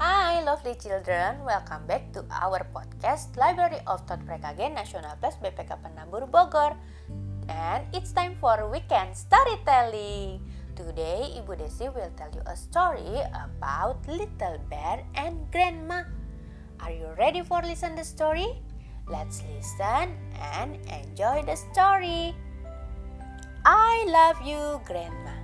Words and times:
Hai 0.00 0.40
lovely 0.48 0.80
children, 0.80 1.44
welcome 1.44 1.84
back 1.84 2.08
to 2.16 2.24
our 2.32 2.64
podcast 2.72 3.36
Library 3.36 3.84
of 3.84 4.00
Thought 4.08 4.24
PKG 4.24 4.72
National 4.72 5.12
Plus 5.20 5.36
BPK 5.36 5.76
Penambur 5.76 6.24
Bogor. 6.24 6.72
And 7.52 7.84
it's 7.92 8.16
time 8.16 8.32
for 8.40 8.64
weekend 8.72 9.12
storytelling. 9.12 10.40
Today, 10.72 11.36
Ibu 11.36 11.60
Desi 11.60 11.92
will 11.92 12.08
tell 12.16 12.32
you 12.32 12.40
a 12.48 12.56
story 12.56 13.20
about 13.36 14.00
Little 14.08 14.56
Bear 14.72 15.04
and 15.12 15.36
Grandma. 15.52 16.08
Are 16.80 16.96
you 16.96 17.12
ready 17.20 17.44
for 17.44 17.60
listen 17.60 17.92
the 17.92 18.08
story? 18.08 18.56
Let's 19.04 19.44
listen 19.52 20.16
and 20.56 20.80
enjoy 20.88 21.44
the 21.44 21.60
story. 21.60 22.32
I 23.68 24.08
love 24.08 24.40
you, 24.40 24.80
Grandma. 24.88 25.37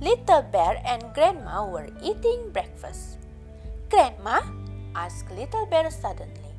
Little 0.00 0.40
Bear 0.40 0.80
and 0.88 1.12
Grandma 1.12 1.68
were 1.68 1.92
eating 2.00 2.48
breakfast. 2.56 3.20
Grandma, 3.92 4.40
asked 4.96 5.28
Little 5.30 5.66
Bear 5.66 5.90
suddenly, 5.90 6.56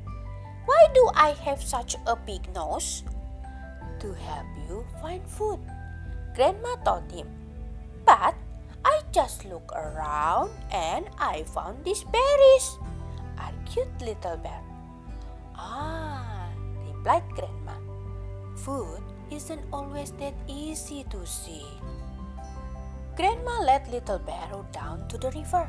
why 0.64 0.86
do 0.94 1.10
I 1.12 1.34
have 1.42 1.58
such 1.58 1.96
a 2.06 2.14
big 2.14 2.46
nose? 2.54 3.02
To 3.98 4.14
help 4.14 4.46
you 4.70 4.86
find 5.02 5.26
food, 5.26 5.58
Grandma 6.38 6.78
told 6.86 7.10
him. 7.10 7.26
But 8.06 8.38
I 8.84 9.02
just 9.10 9.44
look 9.44 9.66
around 9.74 10.54
and 10.70 11.10
I 11.18 11.42
found 11.42 11.82
these 11.82 12.06
berries, 12.14 12.78
argued 13.34 13.90
Little 13.98 14.38
Bear. 14.38 14.62
Ah, 15.58 16.46
replied 16.86 17.26
Grandma. 17.34 17.74
Food 18.54 19.02
isn't 19.34 19.66
always 19.72 20.12
that 20.22 20.34
easy 20.46 21.02
to 21.10 21.26
see. 21.26 21.66
Grandma 23.14 23.60
led 23.60 23.88
Little 23.88 24.18
Bear 24.18 24.48
down 24.72 25.06
to 25.08 25.18
the 25.18 25.30
river. 25.32 25.68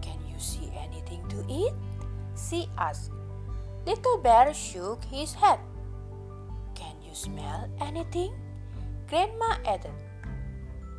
Can 0.00 0.18
you 0.30 0.38
see 0.38 0.70
anything 0.78 1.26
to 1.28 1.44
eat? 1.48 1.74
She 2.38 2.68
asked. 2.78 3.10
Little 3.86 4.18
Bear 4.18 4.54
shook 4.54 5.02
his 5.04 5.34
head. 5.34 5.58
Can 6.74 6.94
you 7.02 7.12
smell 7.12 7.68
anything? 7.80 8.32
Grandma 9.08 9.58
added. 9.66 9.98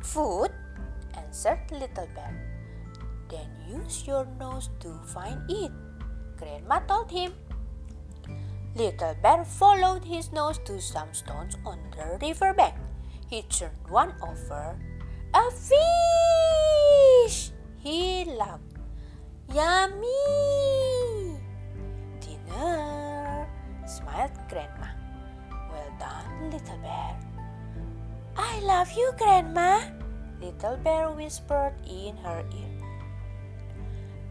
Food, 0.02 0.52
answered 1.16 1.60
Little 1.70 2.08
Bear. 2.14 2.36
Then 3.30 3.48
use 3.66 4.06
your 4.06 4.26
nose 4.38 4.68
to 4.80 4.92
find 5.06 5.40
it, 5.50 5.72
Grandma 6.36 6.80
told 6.80 7.10
him. 7.10 7.32
Little 8.76 9.16
Bear 9.22 9.44
followed 9.44 10.04
his 10.04 10.32
nose 10.32 10.58
to 10.66 10.80
some 10.82 11.12
stones 11.12 11.56
on 11.64 11.80
the 11.96 12.18
river 12.20 12.52
bank. 12.52 12.74
He 13.28 13.42
turned 13.42 13.88
one 13.88 14.12
over. 14.22 14.76
A 15.36 15.50
fish! 15.52 15.76
He 17.76 18.24
laughed. 18.24 18.80
Yummy! 19.52 21.36
Dinner! 22.24 23.44
smiled 23.84 24.32
Grandma. 24.48 24.88
Well 25.68 25.92
done, 26.00 26.50
Little 26.50 26.78
Bear. 26.80 27.20
I 28.38 28.60
love 28.60 28.90
you, 28.96 29.12
Grandma, 29.18 29.84
Little 30.40 30.78
Bear 30.78 31.10
whispered 31.10 31.74
in 31.84 32.16
her 32.24 32.40
ear. 32.56 32.80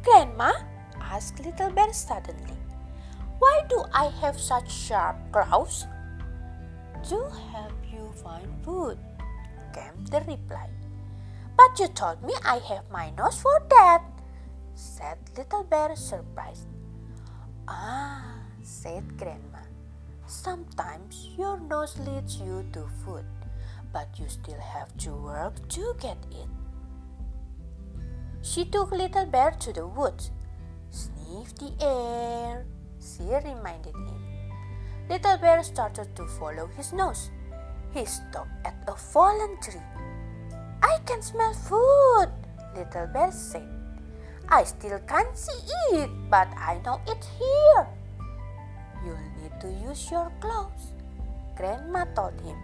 Grandma, 0.02 0.54
asked 1.00 1.38
Little 1.38 1.70
Bear 1.70 1.94
suddenly, 1.94 2.58
why 3.38 3.62
do 3.70 3.86
I 3.94 4.10
have 4.22 4.40
such 4.40 4.72
sharp 4.74 5.18
claws? 5.32 5.86
To 7.10 7.30
help 7.54 7.78
you 7.94 8.10
find 8.24 8.50
food, 8.66 8.98
came 9.72 10.04
the 10.10 10.22
reply. 10.26 10.66
But 11.58 11.80
you 11.80 11.88
told 11.88 12.24
me 12.24 12.34
I 12.44 12.58
have 12.58 12.90
my 12.92 13.12
nose 13.12 13.42
for 13.42 13.62
that, 13.70 14.04
said 14.74 15.18
Little 15.38 15.64
Bear 15.64 15.96
surprised. 15.96 16.68
Ah, 17.68 18.24
said 18.62 19.18
Grandma, 19.18 19.64
sometimes 20.28 21.30
your 21.38 21.60
nose 21.60 21.98
leads 22.00 22.38
you 22.38 22.66
to 22.74 22.88
food 23.04 23.26
but 23.96 24.20
you 24.20 24.28
still 24.28 24.60
have 24.60 24.92
to 24.98 25.12
work 25.16 25.56
to 25.70 25.96
get 26.02 26.18
it. 26.30 26.50
She 28.42 28.66
took 28.66 28.92
Little 28.92 29.26
Bear 29.26 29.52
to 29.52 29.72
the 29.72 29.88
woods. 29.88 30.32
Sniff 30.90 31.56
the 31.56 31.72
air, 31.80 32.66
she 33.00 33.24
reminded 33.24 33.96
him. 33.96 34.20
Little 35.10 35.38
Bear 35.38 35.64
started 35.64 36.14
to 36.18 36.28
follow 36.28 36.68
his 36.76 36.92
nose. 36.92 37.32
He 37.94 38.04
stopped 38.04 38.52
at 38.66 38.76
a 38.86 38.96
fallen 38.98 39.58
tree. 39.62 39.80
I 40.86 41.02
can 41.10 41.22
smell 41.22 41.54
food, 41.54 42.30
Little 42.78 43.08
Bear 43.08 43.32
said. 43.32 43.66
I 44.48 44.64
still 44.64 45.00
can't 45.10 45.36
see 45.36 45.66
it, 45.98 46.12
but 46.30 46.48
I 46.54 46.78
know 46.86 47.02
it's 47.10 47.26
here. 47.42 47.88
You'll 49.02 49.18
need 49.42 49.58
to 49.62 49.70
use 49.82 50.12
your 50.12 50.32
claws, 50.40 50.94
Grandma 51.58 52.06
told 52.14 52.40
him. 52.42 52.58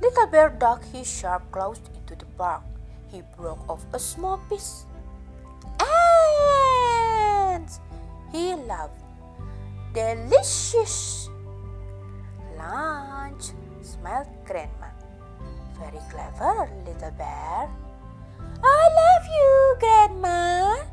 Little 0.00 0.28
Bear 0.28 0.50
dug 0.50 0.84
his 0.94 1.10
sharp 1.10 1.50
claws 1.50 1.82
into 1.98 2.14
the 2.14 2.30
bark. 2.38 2.62
He 3.10 3.22
broke 3.36 3.68
off 3.68 3.84
a 3.92 3.98
small 3.98 4.38
piece. 4.48 4.86
Ants! 7.50 7.80
He 8.30 8.54
laughed. 8.54 9.02
Delicious! 9.92 11.28
Lunch, 12.56 13.50
smiled 13.82 14.30
Grandma. 14.46 14.94
Very 15.80 16.02
clever, 16.12 16.68
Little 16.84 17.10
Bear. 17.16 17.64
I 18.62 18.82
love 19.00 19.24
you, 19.32 19.76
Grandma, 19.80 20.84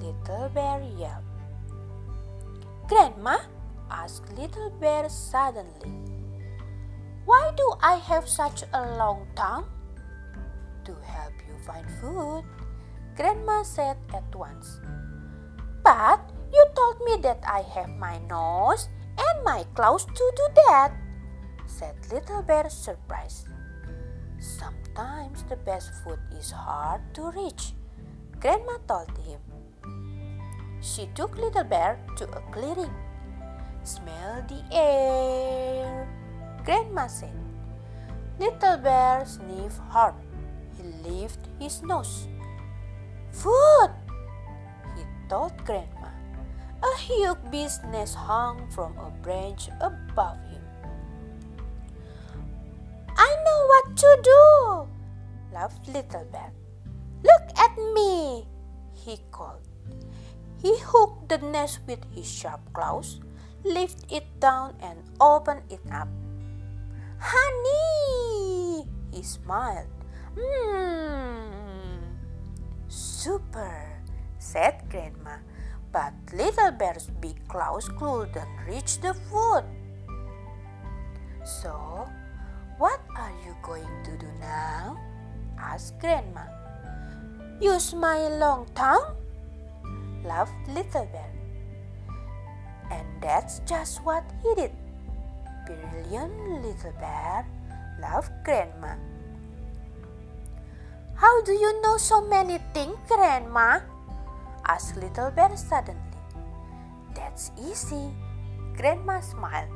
Little 0.00 0.48
Bear 0.48 0.80
yelled. 0.96 1.28
Grandma, 2.88 3.36
asked 3.90 4.32
Little 4.32 4.70
Bear 4.80 5.10
suddenly. 5.10 5.92
Why 7.26 7.52
do 7.54 7.74
I 7.82 7.96
have 7.96 8.26
such 8.26 8.64
a 8.72 8.96
long 8.96 9.26
tongue? 9.36 9.68
To 10.84 10.96
help 11.04 11.34
you 11.46 11.54
find 11.66 11.84
food, 12.00 12.44
Grandma 13.16 13.62
said 13.62 13.98
at 14.14 14.34
once. 14.34 14.80
But 15.84 16.32
you 16.52 16.64
told 16.74 16.96
me 17.04 17.20
that 17.22 17.44
I 17.46 17.60
have 17.76 17.90
my 17.90 18.18
nose 18.24 18.88
and 19.20 19.44
my 19.44 19.64
claws 19.74 20.06
to 20.06 20.32
do 20.36 20.46
that, 20.66 20.92
said 21.66 21.94
Little 22.10 22.42
Bear 22.42 22.70
surprised. 22.70 23.48
Sometimes 24.44 25.40
the 25.48 25.56
best 25.56 25.88
food 26.04 26.20
is 26.36 26.52
hard 26.52 27.00
to 27.16 27.32
reach, 27.32 27.72
Grandma 28.40 28.76
told 28.86 29.08
him. 29.24 29.40
She 30.84 31.08
took 31.16 31.38
Little 31.40 31.64
Bear 31.64 31.96
to 32.20 32.28
a 32.28 32.44
clearing. 32.52 32.92
Smell 33.84 34.44
the 34.44 34.60
air, 34.68 36.06
Grandma 36.62 37.06
said. 37.06 37.32
Little 38.38 38.76
Bear 38.76 39.24
sniffed 39.24 39.80
hard. 39.88 40.14
He 40.76 40.84
lifted 41.08 41.48
his 41.58 41.80
nose. 41.80 42.28
Food! 43.32 43.96
He 44.94 45.08
told 45.26 45.56
Grandma. 45.64 46.12
A 46.84 46.92
huge 47.00 47.40
bee's 47.50 47.80
nest 47.88 48.14
hung 48.14 48.68
from 48.68 48.92
a 48.98 49.08
branch 49.24 49.70
above 49.80 50.36
him. 50.52 50.53
To 53.96 54.10
do, 54.22 54.88
laughed 55.52 55.86
Little 55.88 56.26
Bear. 56.30 56.52
Look 57.22 57.46
at 57.58 57.76
me, 57.94 58.46
he 58.92 59.18
called. 59.30 59.62
He 60.60 60.76
hooked 60.80 61.28
the 61.28 61.38
nest 61.38 61.80
with 61.86 62.00
his 62.14 62.30
sharp 62.30 62.60
claws, 62.72 63.20
lifted 63.64 64.12
it 64.12 64.40
down, 64.40 64.74
and 64.80 64.98
opened 65.20 65.62
it 65.70 65.80
up. 65.92 66.08
Honey! 67.18 68.88
He 69.12 69.22
smiled. 69.22 69.88
Mmm. 70.36 71.52
Super, 72.88 74.02
said 74.38 74.84
Grandma. 74.90 75.38
But 75.92 76.12
Little 76.32 76.72
Bear's 76.72 77.06
big 77.20 77.46
claws 77.46 77.88
couldn't 77.88 78.66
reach 78.66 78.98
the 78.98 79.14
food. 79.30 79.62
So, 81.44 82.08
what 82.78 83.00
are 83.16 83.32
you 83.46 83.54
going 83.62 83.88
to 84.04 84.16
do 84.18 84.26
now? 84.40 84.98
asked 85.58 85.98
Grandma. 86.00 86.42
Use 87.60 87.94
my 87.94 88.28
long 88.28 88.66
tongue? 88.74 89.14
laughed 90.24 90.56
Little 90.68 91.06
Bear. 91.12 91.30
And 92.90 93.06
that's 93.22 93.60
just 93.66 94.02
what 94.04 94.24
he 94.42 94.54
did. 94.54 94.72
Brilliant 95.66 96.62
little 96.62 96.92
bear, 97.00 97.46
laughed 98.00 98.32
Grandma. 98.44 98.96
How 101.14 101.42
do 101.42 101.52
you 101.52 101.80
know 101.80 101.96
so 101.96 102.20
many 102.26 102.58
things, 102.74 102.98
Grandma? 103.08 103.80
asked 104.66 104.96
Little 104.96 105.30
Bear 105.30 105.56
suddenly. 105.56 106.00
That's 107.14 107.52
easy, 107.56 108.10
Grandma 108.76 109.20
smiled. 109.20 109.70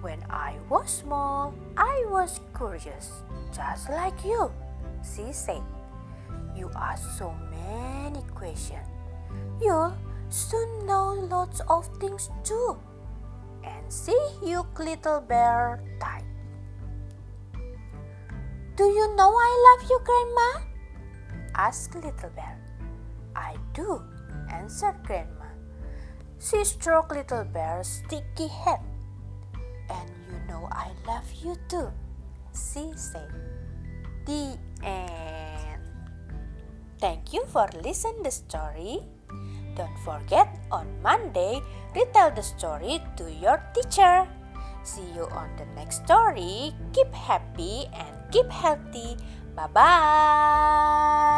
When 0.00 0.22
I 0.30 0.56
was 0.68 0.88
small, 0.90 1.54
I 2.00 2.08
was 2.08 2.40
curious, 2.56 3.22
just 3.52 3.90
like 3.90 4.24
you. 4.24 4.50
She 5.04 5.32
said, 5.32 5.62
You 6.56 6.70
ask 6.74 7.04
so 7.18 7.34
many 7.50 8.22
questions. 8.34 8.88
You'll 9.60 9.92
soon 10.30 10.86
know 10.86 11.12
lots 11.28 11.60
of 11.68 11.86
things 12.00 12.30
too. 12.44 12.78
And 13.64 13.92
see 13.92 14.16
you, 14.42 14.64
little 14.78 15.20
bear 15.20 15.82
type. 16.00 16.24
Do 18.76 18.84
you 18.84 19.14
know 19.14 19.28
I 19.28 19.50
love 19.68 19.90
you, 19.90 20.00
Grandma? 20.02 20.64
asked 21.54 21.94
Little 21.94 22.30
Bear. 22.30 22.56
I 23.36 23.56
do, 23.74 24.00
answered 24.50 24.96
Grandma. 25.04 25.52
She 26.38 26.64
stroked 26.64 27.12
Little 27.12 27.44
Bear's 27.44 28.00
sticky 28.00 28.48
head. 28.48 28.80
And 29.90 30.10
know 30.60 30.68
I 30.72 30.92
love 31.08 31.24
you 31.42 31.56
too, 31.68 31.88
she 32.52 32.92
said. 32.94 33.32
The 34.26 34.58
end. 34.84 35.80
Thank 37.00 37.32
you 37.32 37.44
for 37.48 37.68
listening 37.82 38.22
the 38.22 38.30
story. 38.30 39.00
Don't 39.76 39.98
forget 40.04 40.60
on 40.70 40.86
Monday, 41.02 41.60
retell 41.96 42.30
the 42.30 42.42
story 42.42 43.00
to 43.16 43.32
your 43.32 43.62
teacher. 43.72 44.28
See 44.84 45.08
you 45.16 45.24
on 45.32 45.48
the 45.56 45.64
next 45.76 46.04
story. 46.04 46.76
Keep 46.92 47.12
happy 47.14 47.88
and 47.96 48.12
keep 48.30 48.48
healthy. 48.50 49.16
Bye 49.56 49.68
bye. 49.72 51.29